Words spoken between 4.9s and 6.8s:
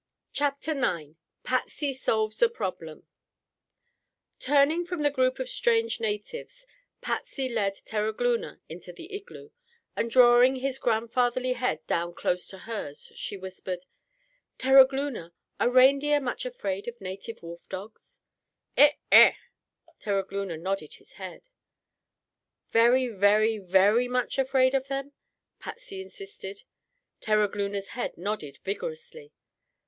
the group of strange natives,